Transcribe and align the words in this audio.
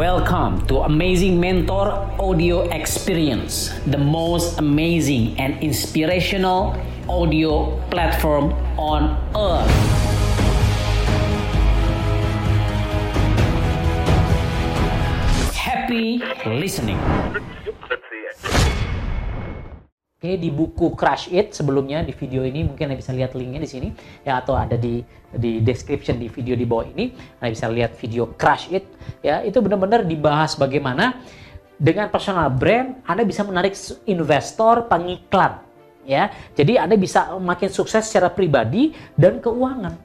Welcome 0.00 0.66
to 0.68 0.78
Amazing 0.88 1.38
Mentor 1.38 1.92
Audio 2.18 2.62
Experience, 2.72 3.68
the 3.84 3.98
most 3.98 4.56
amazing 4.58 5.38
and 5.38 5.62
inspirational 5.62 6.74
audio 7.06 7.76
platform 7.90 8.54
on 8.80 9.12
earth. 9.36 9.68
Happy 15.52 16.24
listening. 16.46 16.96
Oke, 20.20 20.36
di 20.36 20.52
buku 20.52 20.92
Crush 21.00 21.32
It 21.32 21.56
sebelumnya 21.56 22.04
di 22.04 22.12
video 22.12 22.44
ini 22.44 22.60
mungkin 22.60 22.92
Anda 22.92 23.00
bisa 23.00 23.16
lihat 23.16 23.32
linknya 23.32 23.64
di 23.64 23.70
sini 23.72 23.88
ya 24.20 24.44
atau 24.44 24.52
ada 24.52 24.76
di 24.76 25.00
di 25.32 25.64
description 25.64 26.20
di 26.20 26.28
video 26.28 26.52
di 26.52 26.68
bawah 26.68 26.92
ini. 26.92 27.16
Anda 27.40 27.56
bisa 27.56 27.72
lihat 27.72 27.96
video 27.96 28.28
Crush 28.36 28.68
It 28.68 28.84
ya. 29.24 29.40
Itu 29.40 29.64
benar-benar 29.64 30.04
dibahas 30.04 30.60
bagaimana 30.60 31.24
dengan 31.80 32.12
personal 32.12 32.52
brand 32.52 33.00
Anda 33.08 33.24
bisa 33.24 33.48
menarik 33.48 33.72
investor 34.04 34.92
pengiklan 34.92 35.64
ya. 36.04 36.28
Jadi 36.52 36.76
Anda 36.76 37.00
bisa 37.00 37.40
makin 37.40 37.72
sukses 37.72 38.04
secara 38.04 38.28
pribadi 38.28 38.92
dan 39.16 39.40
keuangan 39.40 39.96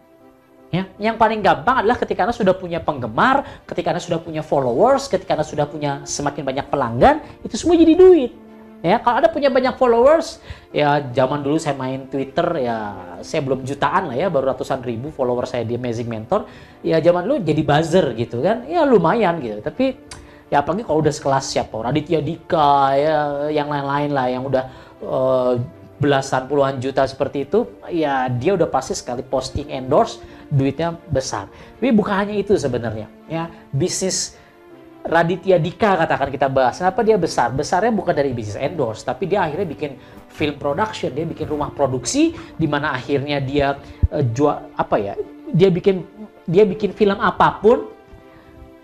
ya. 0.72 0.88
Yang 0.96 1.20
paling 1.20 1.44
gampang 1.44 1.84
adalah 1.84 2.00
ketika 2.00 2.24
Anda 2.24 2.32
sudah 2.32 2.56
punya 2.56 2.80
penggemar 2.80 3.68
ketika 3.68 3.92
Anda 3.92 4.00
sudah 4.00 4.24
punya 4.24 4.48
followers 4.48 5.12
ketika 5.12 5.36
Anda 5.36 5.44
sudah 5.44 5.68
punya 5.68 6.08
semakin 6.08 6.48
banyak 6.48 6.72
pelanggan 6.72 7.20
itu 7.44 7.60
semua 7.60 7.76
jadi 7.76 8.00
duit 8.00 8.45
Ya, 8.84 9.02
kalau 9.02 9.24
ada 9.24 9.32
punya 9.32 9.50
banyak 9.50 9.80
followers, 9.80 10.44
ya 10.70 11.02
zaman 11.14 11.42
dulu 11.42 11.58
saya 11.58 11.74
main 11.74 12.06
Twitter, 12.06 12.46
ya 12.62 12.94
saya 13.24 13.42
belum 13.42 13.66
jutaan 13.66 14.12
lah 14.12 14.18
ya, 14.20 14.28
baru 14.30 14.54
ratusan 14.54 14.84
ribu 14.86 15.10
followers 15.10 15.56
saya 15.56 15.66
di 15.66 15.74
Amazing 15.74 16.06
Mentor. 16.06 16.46
Ya 16.86 17.02
zaman 17.02 17.26
dulu 17.26 17.42
jadi 17.42 17.62
buzzer 17.66 18.14
gitu 18.14 18.46
kan, 18.46 18.68
ya 18.70 18.86
lumayan 18.86 19.42
gitu. 19.42 19.58
Tapi 19.66 19.98
ya 20.54 20.62
apalagi 20.62 20.86
kalau 20.86 21.02
udah 21.02 21.14
sekelas 21.14 21.46
siapa, 21.50 21.74
Raditya 21.82 22.22
Dika, 22.22 22.94
ya 22.94 23.18
yang 23.50 23.74
lain-lain 23.74 24.12
lah, 24.14 24.28
yang 24.30 24.46
udah 24.46 24.64
uh, 25.02 25.58
belasan 25.98 26.46
puluhan 26.46 26.78
juta 26.78 27.08
seperti 27.10 27.50
itu, 27.50 27.66
ya 27.90 28.30
dia 28.30 28.54
udah 28.54 28.70
pasti 28.70 28.94
sekali 28.94 29.26
posting 29.26 29.74
endorse, 29.74 30.22
duitnya 30.46 30.94
besar. 31.10 31.50
Tapi 31.82 31.90
bukan 31.90 32.14
hanya 32.22 32.36
itu 32.38 32.54
sebenarnya, 32.54 33.10
ya 33.26 33.50
bisnis 33.74 34.38
Raditya 35.06 35.62
Dika 35.62 36.02
katakan 36.02 36.34
kita 36.34 36.50
bahas. 36.50 36.82
Kenapa 36.82 37.06
dia 37.06 37.14
besar? 37.16 37.54
Besarnya 37.54 37.94
bukan 37.94 38.14
dari 38.14 38.34
bisnis 38.34 38.58
endorse, 38.58 39.06
tapi 39.06 39.30
dia 39.30 39.46
akhirnya 39.46 39.70
bikin 39.70 39.92
film 40.34 40.58
production, 40.58 41.14
dia 41.14 41.26
bikin 41.30 41.46
rumah 41.46 41.70
produksi 41.70 42.34
di 42.58 42.66
mana 42.66 42.98
akhirnya 42.98 43.38
dia 43.38 43.78
uh, 44.10 44.26
jual 44.26 44.74
apa 44.74 44.96
ya? 44.98 45.14
Dia 45.54 45.70
bikin 45.70 46.02
dia 46.50 46.66
bikin 46.66 46.94
film 46.98 47.22
apa 47.22 47.62
pun 47.62 47.86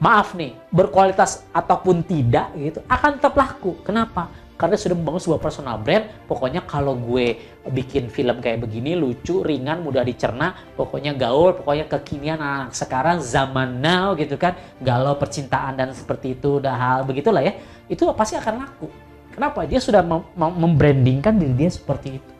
maaf 0.01 0.33
nih, 0.37 0.57
berkualitas 0.73 1.45
ataupun 1.53 2.01
tidak 2.05 2.53
gitu, 2.57 2.79
akan 2.85 3.21
tetap 3.21 3.33
laku. 3.37 3.77
Kenapa? 3.81 4.29
Karena 4.61 4.77
sudah 4.77 4.93
membangun 4.93 5.21
sebuah 5.25 5.41
personal 5.41 5.81
brand. 5.81 6.05
Pokoknya 6.29 6.61
kalau 6.69 6.93
gue 6.93 7.41
bikin 7.73 8.13
film 8.13 8.37
kayak 8.37 8.61
begini 8.61 8.93
lucu, 8.93 9.41
ringan, 9.41 9.81
mudah 9.81 10.05
dicerna, 10.05 10.53
pokoknya 10.77 11.17
gaul, 11.17 11.57
pokoknya 11.57 11.89
kekinian 11.89 12.37
anak 12.37 12.77
sekarang 12.77 13.17
zaman 13.17 13.81
now 13.81 14.13
gitu 14.13 14.37
kan, 14.37 14.53
galau 14.77 15.17
percintaan 15.17 15.81
dan 15.81 15.89
seperti 15.97 16.37
itu, 16.37 16.61
udah 16.61 16.77
hal 16.77 16.99
begitulah 17.09 17.41
ya. 17.41 17.57
Itu 17.89 18.05
pasti 18.13 18.37
akan 18.37 18.53
laku. 18.61 18.85
Kenapa? 19.33 19.65
Dia 19.65 19.81
sudah 19.81 20.05
mem 20.05 20.21
membrandingkan 20.37 21.33
diri 21.33 21.65
dia 21.65 21.71
seperti 21.73 22.21
itu. 22.21 22.31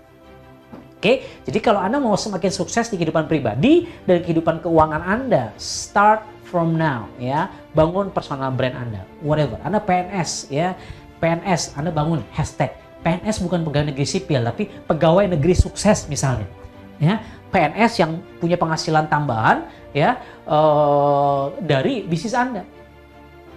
Oke, 1.02 1.26
jadi 1.50 1.58
kalau 1.66 1.82
Anda 1.82 1.98
mau 1.98 2.14
semakin 2.14 2.54
sukses 2.54 2.86
di 2.94 3.02
kehidupan 3.02 3.26
pribadi 3.26 3.90
dan 4.06 4.22
kehidupan 4.22 4.62
keuangan 4.62 5.02
Anda, 5.02 5.50
start 5.58 6.22
from 6.46 6.78
now 6.78 7.10
ya. 7.18 7.50
Bangun 7.74 8.14
personal 8.14 8.54
brand 8.54 8.78
Anda, 8.78 9.02
whatever. 9.26 9.58
Anda 9.66 9.82
PNS 9.82 10.54
ya 10.54 10.78
PNS, 11.22 11.78
Anda 11.78 11.94
bangun 11.94 12.26
hashtag 12.34 12.82
PNS 13.02 13.42
bukan 13.42 13.66
pegawai 13.66 13.94
negeri 13.94 14.06
sipil, 14.06 14.42
tapi 14.46 14.70
pegawai 14.86 15.26
negeri 15.26 15.58
sukses 15.58 16.06
misalnya. 16.06 16.46
Ya, 17.02 17.18
PNS 17.50 17.98
yang 17.98 18.22
punya 18.38 18.62
penghasilan 18.62 19.10
tambahan 19.10 19.66
ya 19.90 20.22
uh, 20.46 21.50
dari 21.58 22.06
bisnis 22.06 22.38
Anda. 22.38 22.62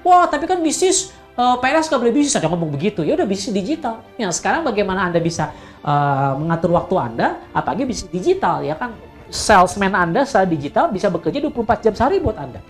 Wah, 0.00 0.24
tapi 0.28 0.48
kan 0.48 0.64
bisnis 0.64 1.12
uh, 1.36 1.60
PNS 1.60 1.92
nggak 1.92 2.00
boleh 2.00 2.14
bisnis, 2.16 2.36
ada 2.40 2.48
ngomong 2.48 2.72
begitu. 2.72 3.04
Ya 3.04 3.20
udah 3.20 3.28
bisnis 3.28 3.52
digital. 3.52 4.00
Ya 4.16 4.32
sekarang 4.32 4.64
bagaimana 4.64 5.12
Anda 5.12 5.20
bisa 5.20 5.52
uh, 5.84 6.40
mengatur 6.40 6.72
waktu 6.72 6.94
Anda, 6.96 7.40
apalagi 7.52 7.84
bisnis 7.84 8.08
digital 8.08 8.64
ya 8.64 8.80
kan 8.80 8.96
salesman 9.28 9.92
Anda 9.92 10.24
secara 10.24 10.48
digital 10.48 10.88
bisa 10.88 11.12
bekerja 11.12 11.44
24 11.44 11.84
jam 11.84 11.92
sehari 11.92 12.16
buat 12.18 12.40
Anda. 12.40 12.64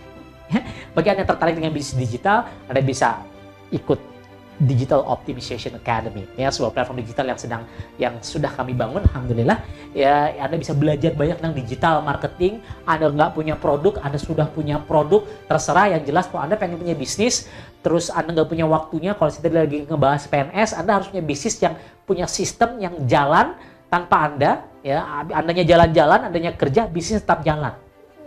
Ya, 0.51 0.59
bagi 0.95 1.07
Anda 1.07 1.23
yang 1.23 1.31
tertarik 1.31 1.55
dengan 1.55 1.71
bisnis 1.71 1.95
digital, 1.95 2.51
Anda 2.67 2.83
bisa 2.83 3.23
ikut 3.71 4.14
Digital 4.55 5.03
Optimization 5.03 5.75
Academy. 5.75 6.23
Ya 6.39 6.47
sebuah 6.47 6.71
platform 6.71 7.03
digital 7.03 7.27
yang 7.27 7.39
sedang 7.39 7.61
yang 7.99 8.13
sudah 8.23 8.47
kami 8.47 8.71
bangun 8.71 9.03
alhamdulillah. 9.11 9.59
Ya 9.91 10.31
Anda 10.39 10.55
bisa 10.55 10.71
belajar 10.71 11.11
banyak 11.11 11.43
tentang 11.43 11.55
digital 11.59 11.99
marketing. 11.99 12.63
Anda 12.87 13.11
nggak 13.11 13.35
punya 13.35 13.59
produk 13.59 13.99
Anda 13.99 14.15
sudah 14.15 14.47
punya 14.47 14.79
produk 14.79 15.27
terserah. 15.51 15.91
Yang 15.91 16.07
jelas 16.07 16.25
kalau 16.31 16.47
Anda 16.47 16.55
pengen 16.55 16.79
punya 16.79 16.95
bisnis 16.95 17.51
terus 17.83 18.07
Anda 18.07 18.31
nggak 18.31 18.47
punya 18.47 18.65
waktunya 18.65 19.11
kalau 19.19 19.27
saya 19.27 19.51
lagi 19.51 19.83
ngebahas 19.83 20.23
PNS 20.31 20.69
Anda 20.79 20.91
harus 21.03 21.07
punya 21.11 21.23
bisnis 21.27 21.55
yang 21.59 21.75
punya 22.07 22.25
sistem 22.25 22.79
yang 22.79 22.95
jalan 23.11 23.59
tanpa 23.91 24.31
Anda. 24.31 24.51
Ya 24.85 25.03
Andanya 25.35 25.67
jalan-jalan 25.67 26.31
Andanya 26.31 26.55
kerja 26.55 26.87
bisnis 26.87 27.19
tetap 27.19 27.43
jalan. 27.43 27.75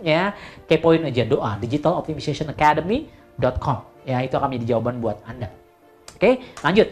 Ya 0.05 0.37
kepoin 0.69 1.09
aja 1.09 1.25
doa. 1.25 1.57
Digital 1.57 1.97
Optimization 1.97 2.53
Academy.com 2.53 3.89
ya 4.05 4.21
itu 4.21 4.37
akan 4.37 4.47
menjadi 4.53 4.77
jawaban 4.77 5.01
buat 5.03 5.19
Anda 5.25 5.68
Oke, 6.19 6.43
lanjut. 6.59 6.91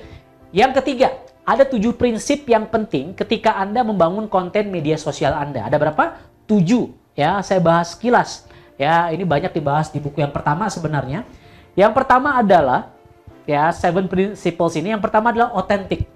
Yang 0.55 0.71
ketiga, 0.79 1.19
ada 1.43 1.67
tujuh 1.67 1.99
prinsip 1.99 2.47
yang 2.47 2.63
penting 2.71 3.11
ketika 3.11 3.59
Anda 3.59 3.83
membangun 3.83 4.31
konten 4.31 4.71
media 4.71 4.95
sosial 4.95 5.35
Anda. 5.35 5.67
Ada 5.67 5.75
berapa? 5.75 6.15
Tujuh. 6.47 6.95
Ya, 7.11 7.43
saya 7.43 7.59
bahas 7.59 7.91
kilas. 7.99 8.47
Ya, 8.79 9.11
ini 9.11 9.27
banyak 9.27 9.51
dibahas 9.51 9.91
di 9.91 9.99
buku 9.99 10.23
yang 10.23 10.31
pertama 10.31 10.71
sebenarnya. 10.71 11.27
Yang 11.75 11.91
pertama 11.91 12.39
adalah 12.39 12.95
ya 13.43 13.67
seven 13.75 14.07
principles 14.07 14.79
ini. 14.79 14.95
Yang 14.95 15.03
pertama 15.03 15.35
adalah 15.35 15.51
otentik. 15.59 16.07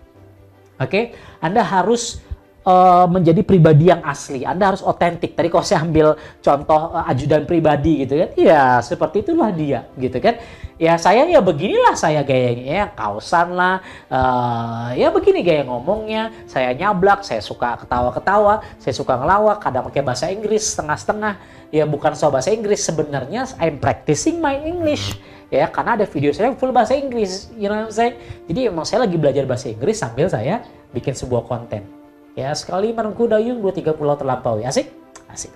Oke, 0.79 1.11
Anda 1.43 1.67
harus 1.67 2.23
uh, 2.65 3.05
menjadi 3.09 3.41
pribadi 3.41 3.89
yang 3.89 4.01
asli. 4.05 4.45
Anda 4.45 4.73
harus 4.73 4.83
otentik. 4.85 5.33
Tadi 5.33 5.47
kalau 5.49 5.65
saya 5.65 5.81
ambil 5.85 6.17
contoh 6.41 6.93
uh, 6.93 7.05
ajudan 7.09 7.45
pribadi 7.45 8.05
gitu 8.05 8.21
kan, 8.21 8.29
ya 8.37 8.63
seperti 8.81 9.25
itulah 9.25 9.49
dia, 9.53 9.87
gitu 9.97 10.17
kan. 10.21 10.37
Ya 10.81 10.97
saya 10.97 11.29
ya 11.29 11.37
beginilah 11.45 11.93
saya 11.93 12.25
gayanya. 12.25 12.65
Ya 12.65 12.85
kausan 12.89 13.53
lah. 13.53 13.85
Uh, 14.09 14.89
ya 14.97 15.13
begini 15.13 15.45
gaya 15.45 15.61
ngomongnya. 15.61 16.33
Saya 16.49 16.73
nyablak 16.73 17.21
saya 17.21 17.37
suka 17.37 17.77
ketawa-ketawa 17.85 18.65
saya 18.81 18.93
suka 18.97 19.13
ngelawak 19.13 19.61
kadang 19.61 19.85
pakai 19.85 20.01
bahasa 20.01 20.33
Inggris 20.33 20.73
setengah-setengah. 20.73 21.37
Ya 21.69 21.85
bukan 21.85 22.17
soal 22.17 22.33
bahasa 22.33 22.49
Inggris 22.49 22.81
sebenarnya 22.81 23.45
I'm 23.61 23.77
practicing 23.77 24.41
my 24.41 24.57
English. 24.57 25.21
Ya 25.53 25.69
karena 25.69 26.01
ada 26.01 26.09
video 26.09 26.33
saya 26.33 26.49
full 26.57 26.73
bahasa 26.73 26.97
Inggris 26.97 27.53
you 27.53 27.69
know 27.69 27.77
what 27.77 27.93
I'm 27.93 27.93
saying? 27.93 28.15
Jadi 28.49 28.59
emang 28.73 28.87
saya 28.89 29.05
lagi 29.05 29.21
belajar 29.21 29.45
bahasa 29.45 29.69
Inggris 29.69 30.01
sambil 30.01 30.33
saya 30.33 30.65
bikin 30.97 31.13
sebuah 31.13 31.45
konten 31.45 32.00
ya 32.37 32.51
sekali 32.55 32.95
merengku 32.95 33.27
dayung 33.27 33.59
dua 33.59 33.73
tiga 33.75 33.91
pulau 33.95 34.15
terlampaui 34.15 34.63
asik? 34.63 34.91
Asik. 35.27 35.51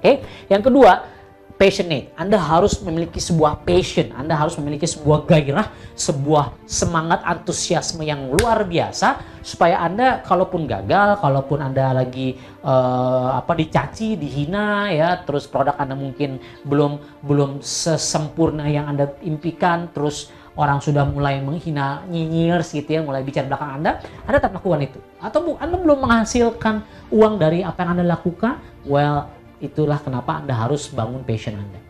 Oke 0.00 0.22
yang 0.48 0.60
kedua 0.60 1.16
passionate. 1.56 2.12
Anda 2.20 2.36
harus 2.36 2.78
memiliki 2.84 3.16
sebuah 3.16 3.64
passion, 3.64 4.12
Anda 4.12 4.36
harus 4.36 4.54
memiliki 4.60 4.84
sebuah 4.84 5.24
gairah, 5.24 5.72
sebuah 5.96 6.52
semangat 6.68 7.24
antusiasme 7.24 8.04
yang 8.04 8.28
luar 8.28 8.68
biasa 8.68 9.40
supaya 9.40 9.80
Anda 9.80 10.20
kalaupun 10.20 10.68
gagal, 10.68 11.16
kalaupun 11.24 11.64
Anda 11.64 11.96
lagi 11.96 12.36
uh, 12.60 13.40
apa 13.40 13.56
dicaci, 13.56 14.20
dihina 14.20 14.92
ya, 14.92 15.24
terus 15.24 15.48
produk 15.48 15.80
Anda 15.80 15.96
mungkin 15.96 16.38
belum 16.68 17.24
belum 17.24 17.64
sesempurna 17.64 18.68
yang 18.68 18.92
Anda 18.92 19.16
impikan, 19.24 19.88
terus 19.96 20.28
orang 20.56 20.80
sudah 20.80 21.04
mulai 21.04 21.38
menghina 21.44 22.02
nyinyir 22.08 22.64
gitu 22.64 22.88
ya, 22.88 23.00
mulai 23.04 23.20
bicara 23.20 23.46
belakang 23.46 23.80
Anda, 23.80 24.00
Anda 24.24 24.36
tetap 24.40 24.56
lakukan 24.56 24.88
itu. 24.88 24.98
Atau 25.20 25.60
Anda 25.60 25.76
belum 25.76 26.00
menghasilkan 26.00 26.82
uang 27.12 27.36
dari 27.36 27.60
apa 27.60 27.84
yang 27.84 28.00
Anda 28.00 28.16
lakukan, 28.16 28.58
well 28.88 29.28
itulah 29.60 30.00
kenapa 30.00 30.40
Anda 30.40 30.56
harus 30.56 30.88
bangun 30.88 31.22
passion 31.22 31.60
Anda. 31.60 31.80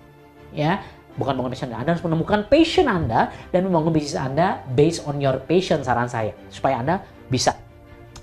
Ya, 0.51 0.83
bukan 1.15 1.39
bangun 1.39 1.51
passion 1.55 1.71
Anda, 1.71 1.79
Anda 1.87 1.91
harus 1.95 2.05
menemukan 2.05 2.41
passion 2.51 2.87
Anda 2.91 3.31
dan 3.55 3.71
membangun 3.71 3.95
bisnis 3.95 4.19
Anda 4.19 4.67
based 4.75 5.07
on 5.07 5.23
your 5.23 5.39
passion 5.47 5.87
saran 5.87 6.11
saya 6.11 6.35
supaya 6.51 6.83
Anda 6.83 7.07
bisa 7.31 7.55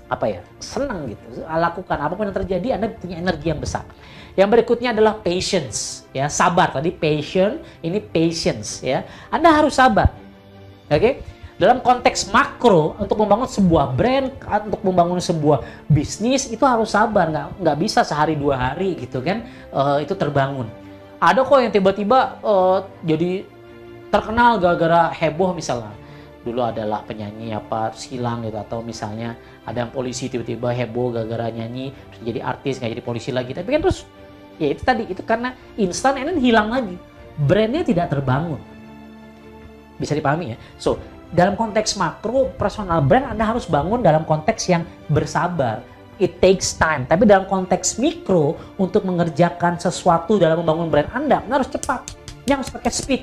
apa 0.04 0.28
ya 0.28 0.40
senang 0.60 1.08
gitu 1.08 1.42
lakukan 1.48 1.96
apa 1.96 2.12
pun 2.12 2.28
yang 2.28 2.36
terjadi 2.36 2.76
Anda 2.76 2.92
punya 2.92 3.16
energi 3.18 3.48
yang 3.48 3.60
besar. 3.60 3.88
Yang 4.34 4.48
berikutnya 4.58 4.90
adalah 4.90 5.22
patience 5.22 6.04
ya 6.12 6.26
sabar 6.28 6.74
tadi 6.74 6.92
passion 6.92 7.64
ini 7.80 8.02
patience 8.02 8.84
ya 8.84 9.08
Anda 9.32 9.48
harus 9.48 9.80
sabar. 9.80 10.23
Oke? 10.88 10.98
Okay? 10.98 11.14
dalam 11.54 11.78
konteks 11.78 12.34
makro 12.34 12.98
untuk 12.98 13.14
membangun 13.22 13.46
sebuah 13.46 13.94
brand 13.94 14.34
untuk 14.66 14.82
membangun 14.82 15.22
sebuah 15.22 15.86
bisnis 15.86 16.50
itu 16.50 16.62
harus 16.66 16.90
sabar. 16.90 17.30
Nggak 17.30 17.46
nggak 17.62 17.76
bisa 17.78 18.00
sehari 18.02 18.34
dua 18.34 18.58
hari 18.58 18.98
gitu 18.98 19.22
kan 19.22 19.46
uh, 19.70 20.02
itu 20.02 20.18
terbangun. 20.18 20.66
Ada 21.22 21.46
kok 21.46 21.58
yang 21.62 21.72
tiba-tiba 21.72 22.42
uh, 22.42 22.82
jadi 23.06 23.46
terkenal 24.10 24.58
gara-gara 24.58 25.14
heboh 25.14 25.54
misalnya. 25.54 25.94
Dulu 26.44 26.60
adalah 26.60 27.00
penyanyi 27.06 27.56
apa 27.56 27.94
silang 27.94 28.44
gitu. 28.44 28.58
Atau 28.58 28.82
misalnya 28.82 29.38
ada 29.64 29.86
yang 29.86 29.94
polisi 29.94 30.26
tiba-tiba 30.26 30.74
heboh 30.74 31.14
gara-gara 31.14 31.54
nyanyi 31.54 31.94
terus 32.10 32.22
jadi 32.34 32.40
artis 32.42 32.82
nggak 32.82 32.98
jadi 32.98 33.04
polisi 33.06 33.30
lagi. 33.30 33.54
Tapi 33.54 33.68
kan 33.70 33.80
terus 33.80 34.02
ya 34.58 34.74
itu 34.74 34.82
tadi 34.82 35.06
itu 35.06 35.22
karena 35.22 35.54
instan 35.78 36.18
and 36.18 36.42
hilang 36.42 36.74
lagi. 36.74 36.98
Brandnya 37.34 37.86
tidak 37.86 38.10
terbangun 38.10 38.73
bisa 40.04 40.14
dipahami 40.14 40.54
ya. 40.54 40.58
So 40.76 41.00
dalam 41.34 41.58
konteks 41.58 41.98
makro 41.98 42.52
personal 42.54 43.02
brand 43.02 43.34
anda 43.34 43.42
harus 43.48 43.66
bangun 43.66 44.04
dalam 44.04 44.22
konteks 44.22 44.70
yang 44.70 44.84
bersabar. 45.10 45.82
It 46.14 46.38
takes 46.38 46.78
time. 46.78 47.10
Tapi 47.10 47.26
dalam 47.26 47.50
konteks 47.50 47.98
mikro 47.98 48.54
untuk 48.78 49.02
mengerjakan 49.02 49.82
sesuatu 49.82 50.38
dalam 50.38 50.62
membangun 50.62 50.86
brand 50.86 51.10
anda 51.10 51.42
anda 51.42 51.58
harus 51.58 51.72
cepat. 51.72 52.06
Yang 52.46 52.56
harus 52.62 52.70
pakai 52.70 52.92
speed 52.92 53.22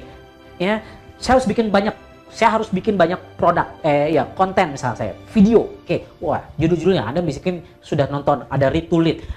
ya. 0.59 0.83
Saya 1.21 1.37
harus 1.37 1.45
bikin 1.45 1.69
banyak 1.69 1.93
saya 2.31 2.57
harus 2.57 2.71
bikin 2.71 2.95
banyak 2.95 3.19
produk 3.35 3.67
eh 3.83 4.15
ya 4.15 4.23
konten 4.33 4.73
misalnya 4.73 4.97
saya. 4.97 5.13
Video 5.35 5.67
oke. 5.67 5.83
Okay. 5.83 5.99
wah 6.23 6.39
judul-judulnya 6.55 7.03
anda 7.03 7.19
bikin 7.19 7.59
sudah 7.83 8.07
nonton 8.07 8.47
ada 8.47 8.71
lead 8.71 8.87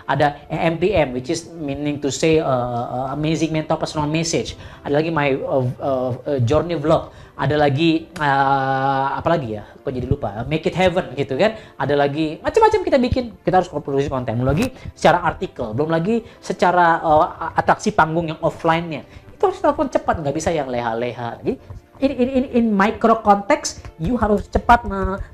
ada 0.07 0.39
MPM 0.47 1.11
which 1.11 1.29
is 1.29 1.51
meaning 1.51 1.99
to 1.99 2.09
say 2.15 2.39
uh, 2.39 2.47
uh, 2.87 3.07
amazing 3.13 3.51
mental 3.51 3.75
personal 3.75 4.07
message. 4.07 4.55
Ada 4.87 5.03
lagi 5.03 5.11
my 5.11 5.35
uh, 5.35 5.67
uh, 5.83 6.11
uh, 6.15 6.41
journey 6.47 6.79
vlog. 6.79 7.11
Ada 7.35 7.59
lagi 7.59 8.07
uh, 8.23 9.19
apa 9.19 9.27
lagi 9.27 9.59
ya? 9.59 9.67
Kok 9.67 9.91
jadi 9.91 10.07
lupa? 10.07 10.47
Make 10.47 10.71
it 10.71 10.79
heaven 10.79 11.19
gitu 11.19 11.35
kan? 11.35 11.59
Ada 11.75 11.99
lagi 11.99 12.39
macam-macam 12.39 12.81
kita 12.87 12.99
bikin. 13.03 13.25
Kita 13.43 13.59
harus 13.59 13.69
produksi 13.75 14.07
konten. 14.07 14.39
Belum 14.39 14.55
lagi 14.55 14.71
secara 14.95 15.27
artikel 15.27 15.75
belum 15.75 15.91
lagi 15.91 16.23
secara 16.39 17.03
uh, 17.03 17.59
atraksi 17.59 17.91
panggung 17.91 18.31
yang 18.31 18.39
offline-nya. 18.39 19.03
Itu 19.35 19.51
harus 19.51 19.59
telepon 19.59 19.91
cepat 19.91 20.23
nggak 20.23 20.35
bisa 20.35 20.55
yang 20.55 20.71
leha-leha. 20.71 21.43
Jadi 21.43 21.59
in, 22.03 22.11
in, 22.11 22.29
in, 22.29 22.45
in 22.51 22.65
micro 22.75 23.23
konteks 23.23 23.83
you 24.03 24.19
harus 24.19 24.51
cepat 24.51 24.83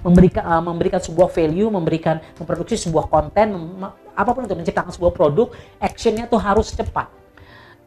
memberikan 0.04 0.44
uh, 0.44 0.60
memberikan 0.60 1.00
sebuah 1.00 1.32
value 1.32 1.72
memberikan 1.72 2.20
memproduksi 2.36 2.76
sebuah 2.76 3.08
konten 3.08 3.56
mem, 3.56 3.88
apa 4.12 4.30
pun 4.36 4.44
untuk 4.44 4.60
menciptakan 4.60 4.92
sebuah 4.92 5.12
produk 5.16 5.48
actionnya 5.80 6.28
tuh 6.28 6.40
harus 6.40 6.68
cepat. 6.76 7.08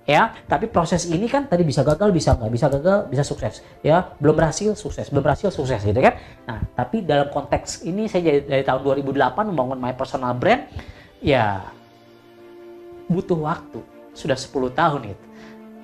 Ya 0.03 0.35
tapi 0.51 0.67
proses 0.67 1.07
ini 1.07 1.31
kan 1.31 1.47
tadi 1.47 1.63
bisa 1.63 1.79
gagal 1.79 2.11
bisa 2.11 2.35
nggak 2.35 2.51
bisa 2.51 2.67
gagal 2.67 2.97
bisa 3.07 3.23
sukses. 3.23 3.63
Ya 3.85 4.11
belum 4.19 4.35
berhasil 4.35 4.75
sukses. 4.75 5.07
Belum 5.07 5.23
berhasil 5.23 5.53
sukses 5.53 5.79
gitu 5.79 5.95
kan? 6.01 6.19
Nah 6.43 6.59
tapi 6.75 7.05
dalam 7.05 7.31
konteks 7.31 7.87
ini 7.87 8.11
saya 8.11 8.25
dari, 8.27 8.39
dari 8.43 8.63
tahun 8.67 8.83
2008 8.83 9.49
membangun 9.53 9.79
my 9.79 9.95
personal 9.95 10.35
brand 10.35 10.67
ya 11.23 11.63
butuh 13.07 13.39
waktu. 13.39 13.79
Sudah 14.11 14.35
10 14.35 14.75
tahun 14.75 15.01
itu. 15.15 15.25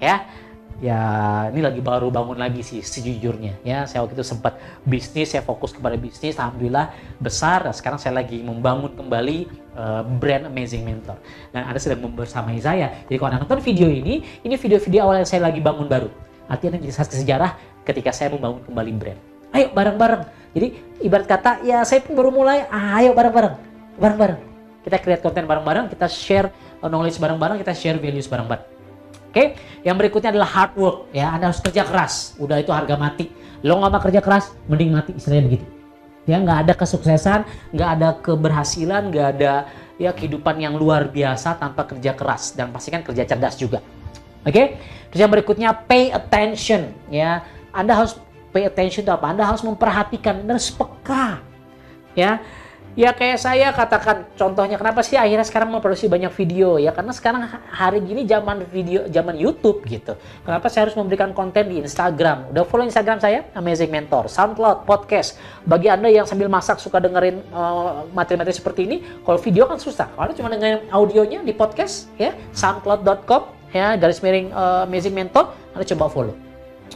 Ya 0.04 0.28
ya 0.80 1.00
ini 1.52 1.60
lagi 1.60 1.84
baru 1.84 2.08
bangun 2.08 2.40
lagi 2.40 2.64
sih 2.64 2.80
sejujurnya. 2.80 3.60
Ya 3.68 3.84
saya 3.84 4.04
waktu 4.04 4.16
itu 4.16 4.26
sempat 4.26 4.56
bisnis 4.88 5.36
saya 5.36 5.44
fokus 5.44 5.76
kepada 5.76 6.00
bisnis 6.00 6.40
alhamdulillah 6.40 6.92
besar. 7.20 7.68
Dan 7.68 7.76
sekarang 7.76 8.00
saya 8.00 8.20
lagi 8.20 8.40
membangun 8.40 8.96
kembali 8.96 9.38
uh, 9.76 10.02
brand 10.20 10.48
Amazing 10.48 10.88
Mentor. 10.88 11.20
Dan 11.52 11.68
ada 11.68 11.78
sedang 11.78 12.08
membersamai 12.08 12.58
saya. 12.64 12.92
Jadi 13.08 13.16
kalau 13.20 13.30
anda 13.36 13.44
nonton 13.44 13.60
video 13.60 13.92
ini 13.92 14.24
ini 14.44 14.56
video-video 14.56 15.00
awal 15.06 15.22
yang 15.22 15.30
saya 15.30 15.46
lagi 15.52 15.60
bangun 15.60 15.86
baru. 15.86 16.10
Artinya 16.50 16.82
jadi 16.82 16.96
saksi 16.96 17.22
sejarah 17.28 17.56
ketika 17.86 18.10
saya 18.16 18.34
membangun 18.34 18.64
kembali 18.66 18.92
brand. 18.96 19.20
Ayo 19.54 19.68
bareng-bareng. 19.76 20.24
Jadi 20.56 20.68
ibarat 21.04 21.28
kata 21.30 21.52
ya 21.68 21.84
saya 21.84 22.02
pun 22.02 22.16
baru 22.16 22.32
mulai. 22.32 22.66
Ayo 22.72 23.12
bareng-bareng. 23.12 23.56
Bareng-bareng. 24.00 24.40
Kita 24.80 24.96
create 25.04 25.22
konten 25.22 25.44
bareng-bareng 25.44 25.92
kita 25.92 26.08
share 26.08 26.48
knowledge 26.80 27.20
bareng-bareng 27.20 27.60
kita 27.60 27.76
share 27.76 28.00
values 28.00 28.32
bareng-bareng 28.32 28.79
Oke, 29.30 29.38
okay? 29.38 29.48
yang 29.86 29.94
berikutnya 29.94 30.34
adalah 30.34 30.50
hard 30.50 30.74
work. 30.74 30.98
Ya, 31.14 31.30
Anda 31.30 31.54
harus 31.54 31.62
kerja 31.62 31.86
keras. 31.86 32.34
Udah 32.42 32.58
itu 32.58 32.74
harga 32.74 32.98
mati. 32.98 33.30
Lo 33.62 33.78
nggak 33.78 33.92
mau 33.94 34.02
kerja 34.02 34.22
keras, 34.26 34.58
mending 34.66 34.90
mati 34.90 35.14
istilahnya 35.14 35.46
begitu. 35.54 35.66
Ya, 36.26 36.42
nggak 36.42 36.66
ada 36.66 36.74
kesuksesan, 36.74 37.46
nggak 37.70 37.90
ada 37.94 38.10
keberhasilan, 38.26 39.14
nggak 39.14 39.28
ada 39.38 39.70
ya 40.02 40.18
kehidupan 40.18 40.58
yang 40.58 40.74
luar 40.82 41.14
biasa 41.14 41.62
tanpa 41.62 41.86
kerja 41.86 42.18
keras 42.18 42.58
dan 42.58 42.74
pastikan 42.74 43.06
kerja 43.06 43.22
cerdas 43.30 43.54
juga. 43.54 43.86
Oke, 44.42 44.50
okay? 44.50 44.66
terus 45.14 45.22
yang 45.22 45.30
berikutnya 45.30 45.78
pay 45.78 46.10
attention. 46.10 46.90
Ya, 47.14 47.46
Anda 47.70 48.02
harus 48.02 48.18
pay 48.50 48.66
attention 48.66 49.06
itu 49.06 49.14
apa? 49.14 49.30
Anda 49.30 49.46
harus 49.46 49.62
memperhatikan, 49.62 50.42
Anda 50.42 50.58
harus 50.58 50.74
peka. 50.74 51.46
Ya, 52.18 52.42
Ya 53.00 53.16
kayak 53.16 53.40
saya 53.40 53.72
katakan 53.72 54.28
contohnya 54.36 54.76
kenapa 54.76 55.00
sih 55.00 55.16
akhirnya 55.16 55.48
sekarang 55.48 55.72
memproduksi 55.72 56.12
banyak 56.12 56.36
video 56.36 56.76
ya 56.76 56.92
karena 56.92 57.16
sekarang 57.16 57.48
hari 57.72 58.04
gini 58.04 58.28
zaman 58.28 58.68
video 58.68 59.08
zaman 59.08 59.40
YouTube 59.40 59.88
gitu. 59.88 60.20
Kenapa 60.44 60.68
saya 60.68 60.92
harus 60.92 61.00
memberikan 61.00 61.32
konten 61.32 61.72
di 61.72 61.80
Instagram? 61.80 62.52
Udah 62.52 62.68
follow 62.68 62.84
Instagram 62.84 63.24
saya 63.24 63.48
Amazing 63.56 63.88
Mentor, 63.88 64.28
SoundCloud, 64.28 64.84
podcast. 64.84 65.40
Bagi 65.64 65.88
Anda 65.88 66.12
yang 66.12 66.28
sambil 66.28 66.52
masak 66.52 66.84
suka 66.84 67.00
dengerin 67.00 67.40
uh, 67.56 68.04
materi-materi 68.12 68.60
seperti 68.60 68.84
ini, 68.84 68.98
kalau 69.24 69.40
video 69.40 69.64
kan 69.64 69.80
susah. 69.80 70.12
Kalau 70.20 70.36
cuma 70.36 70.52
dengerin 70.52 70.92
audionya 70.92 71.40
di 71.40 71.56
podcast 71.56 72.12
ya 72.20 72.36
soundcloud.com 72.52 73.72
ya 73.72 73.96
garis 73.96 74.20
miring 74.20 74.52
uh, 74.52 74.84
Amazing 74.84 75.16
Mentor, 75.16 75.56
Anda 75.72 75.88
coba 75.88 76.12
follow. 76.12 76.49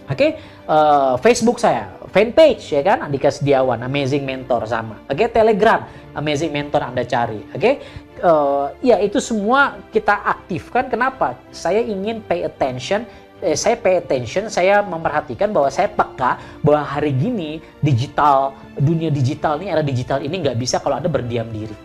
Oke, 0.03 0.15
okay? 0.19 0.31
uh, 0.67 1.15
Facebook 1.15 1.63
saya, 1.63 1.95
fanpage 2.11 2.75
ya 2.75 2.83
kan, 2.83 3.07
Andika 3.07 3.31
Setiawan, 3.31 3.79
Amazing 3.87 4.27
Mentor 4.27 4.67
sama. 4.67 4.99
Oke, 5.07 5.23
okay? 5.23 5.27
Telegram, 5.31 5.87
Amazing 6.11 6.51
Mentor 6.51 6.83
Anda 6.83 7.07
cari. 7.07 7.39
Oke, 7.55 7.55
okay? 7.55 7.73
uh, 8.19 8.75
ya 8.83 8.99
itu 8.99 9.23
semua 9.23 9.79
kita 9.95 10.11
aktifkan. 10.27 10.91
Kenapa? 10.91 11.39
Saya 11.55 11.79
ingin 11.79 12.19
pay 12.19 12.43
attention. 12.43 13.07
Eh, 13.39 13.55
saya 13.55 13.79
pay 13.79 13.99
attention, 13.99 14.51
saya 14.51 14.83
memperhatikan 14.83 15.51
bahwa 15.51 15.67
saya 15.67 15.91
peka 15.91 16.39
bahwa 16.63 16.83
hari 16.83 17.11
gini 17.11 17.59
digital, 17.79 18.55
dunia 18.75 19.11
digital 19.11 19.59
ini, 19.59 19.67
era 19.71 19.83
digital 19.83 20.19
ini 20.23 20.35
nggak 20.39 20.55
bisa 20.59 20.83
kalau 20.83 20.99
Anda 20.99 21.11
berdiam 21.11 21.47
diri. 21.47 21.75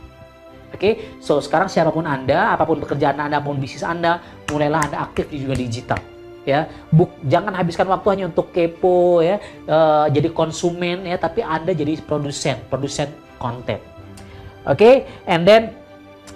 Oke, 0.71 0.75
okay? 0.75 0.93
so 1.23 1.39
sekarang 1.39 1.71
siapa 1.71 1.95
pun 1.95 2.07
Anda, 2.07 2.55
apa 2.55 2.67
pun 2.67 2.83
pekerjaan 2.83 3.19
Anda, 3.19 3.39
apa 3.39 3.47
pun 3.47 3.59
bisnis 3.59 3.83
Anda, 3.83 4.23
mulailah 4.51 4.91
Anda 4.91 4.99
aktif 5.07 5.31
di 5.31 5.43
juga 5.43 5.59
digital 5.59 6.18
ya. 6.45 6.69
Buk 6.93 7.11
jangan 7.27 7.55
habiskan 7.57 7.89
waktu 7.89 8.07
hanya 8.15 8.25
untuk 8.31 8.53
kepo 8.53 9.25
ya. 9.25 9.41
Uh, 9.65 10.07
jadi 10.13 10.29
konsumen 10.31 11.07
ya. 11.07 11.17
Tapi 11.17 11.43
anda 11.43 11.73
jadi 11.73 11.99
produsen 12.05 12.61
produsen 12.69 13.11
konten. 13.41 13.81
Oke 14.69 14.75
okay? 14.77 14.95
and 15.25 15.49
then 15.49 15.73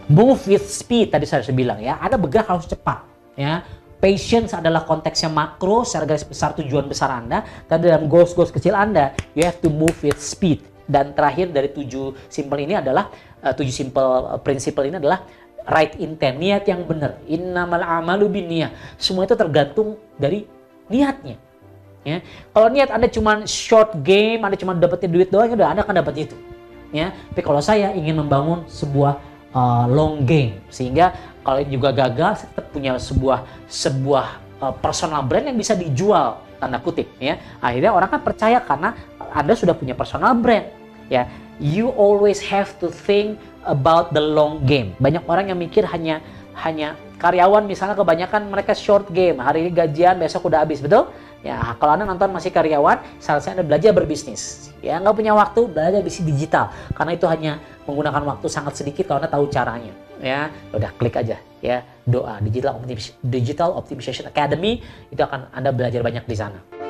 move 0.08 0.40
with 0.48 0.64
speed 0.64 1.12
tadi 1.12 1.28
saya 1.28 1.44
sudah 1.44 1.56
bilang 1.56 1.78
ya. 1.78 1.98
Anda 2.00 2.16
bergerak 2.16 2.48
harus 2.48 2.66
cepat 2.66 3.04
ya. 3.36 3.62
Patience 4.02 4.50
adalah 4.50 4.82
konteksnya 4.82 5.30
makro 5.30 5.86
secara 5.86 6.10
garis 6.10 6.26
besar 6.26 6.58
tujuan 6.58 6.90
besar 6.90 7.22
anda. 7.22 7.46
Dan 7.70 7.86
dalam 7.86 8.10
goals 8.10 8.34
goals 8.34 8.50
kecil 8.50 8.74
anda 8.74 9.14
you 9.38 9.46
have 9.46 9.62
to 9.62 9.70
move 9.70 9.94
with 10.02 10.18
speed. 10.18 10.64
Dan 10.82 11.14
terakhir 11.14 11.54
dari 11.54 11.70
tujuh 11.70 12.26
simple 12.26 12.58
ini 12.58 12.74
adalah 12.74 13.06
uh, 13.42 13.54
tujuh 13.54 13.70
simple 13.70 14.02
uh, 14.26 14.38
prinsipal 14.42 14.82
ini 14.86 14.98
adalah 14.98 15.22
right 15.66 15.94
intent, 15.98 16.38
niat 16.38 16.64
yang 16.66 16.82
benar. 16.86 17.18
Innamal 17.26 17.82
amalu 17.82 18.28
niat. 18.42 18.74
Semua 18.98 19.24
itu 19.26 19.34
tergantung 19.34 19.98
dari 20.18 20.46
niatnya. 20.90 21.38
Ya. 22.02 22.18
Kalau 22.50 22.68
niat 22.70 22.90
Anda 22.90 23.06
cuma 23.06 23.46
short 23.46 23.94
game, 24.02 24.42
Anda 24.42 24.58
cuma 24.58 24.74
dapetin 24.74 25.10
duit 25.10 25.30
doang, 25.30 25.46
ya 25.46 25.54
udah 25.54 25.68
Anda 25.70 25.82
akan 25.86 25.96
dapat 26.02 26.14
itu. 26.30 26.36
Ya. 26.90 27.14
Tapi 27.30 27.40
kalau 27.46 27.62
saya 27.62 27.94
ingin 27.94 28.18
membangun 28.18 28.66
sebuah 28.66 29.22
uh, 29.54 29.86
long 29.86 30.26
game, 30.26 30.58
sehingga 30.66 31.14
kalau 31.46 31.62
juga 31.66 31.94
gagal, 31.94 32.46
tetap 32.46 32.70
punya 32.74 32.98
sebuah 32.98 33.46
sebuah 33.70 34.26
uh, 34.62 34.74
personal 34.78 35.22
brand 35.26 35.46
yang 35.50 35.58
bisa 35.58 35.74
dijual 35.74 36.42
tanda 36.62 36.78
kutip 36.78 37.10
ya 37.18 37.42
akhirnya 37.58 37.90
orang 37.90 38.06
kan 38.06 38.22
percaya 38.22 38.62
karena 38.62 38.94
anda 39.34 39.58
sudah 39.58 39.74
punya 39.74 39.98
personal 39.98 40.30
brand 40.38 40.70
ya 41.10 41.26
you 41.58 41.90
always 41.98 42.38
have 42.38 42.70
to 42.78 42.86
think 42.86 43.34
about 43.66 44.10
the 44.14 44.22
long 44.22 44.62
game. 44.66 44.94
Banyak 44.98 45.26
orang 45.26 45.50
yang 45.50 45.58
mikir 45.58 45.86
hanya 45.88 46.22
hanya 46.58 46.98
karyawan 47.16 47.64
misalnya 47.64 47.94
kebanyakan 47.94 48.50
mereka 48.50 48.74
short 48.74 49.08
game. 49.14 49.38
Hari 49.38 49.66
ini 49.66 49.70
gajian, 49.70 50.18
besok 50.18 50.50
udah 50.50 50.66
habis, 50.66 50.82
betul? 50.82 51.08
Ya, 51.42 51.58
kalau 51.78 51.98
Anda 51.98 52.06
nonton 52.06 52.30
masih 52.30 52.54
karyawan, 52.54 53.02
salah 53.18 53.42
Anda 53.42 53.66
belajar 53.66 53.90
berbisnis. 53.90 54.70
Ya, 54.78 54.98
nggak 55.02 55.14
punya 55.14 55.34
waktu, 55.34 55.66
belajar 55.66 56.02
bisnis 56.02 56.26
digital. 56.26 56.70
Karena 56.94 57.18
itu 57.18 57.26
hanya 57.26 57.58
menggunakan 57.86 58.22
waktu 58.22 58.46
sangat 58.46 58.78
sedikit 58.78 59.10
kalau 59.10 59.22
Anda 59.22 59.30
tahu 59.30 59.50
caranya. 59.50 59.94
Ya, 60.22 60.54
udah 60.70 60.90
klik 60.98 61.18
aja 61.18 61.38
ya. 61.58 61.82
Doa 62.02 62.42
Digital 62.42 62.82
Digital 63.22 63.74
Optimization 63.74 64.26
Academy 64.26 64.82
itu 65.10 65.22
akan 65.22 65.50
Anda 65.54 65.70
belajar 65.70 66.02
banyak 66.02 66.26
di 66.26 66.36
sana. 66.38 66.81